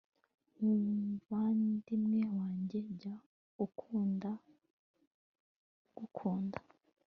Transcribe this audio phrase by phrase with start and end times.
[0.59, 3.15] muvandimwe wanjye jya
[3.65, 6.59] ukunda ugukunda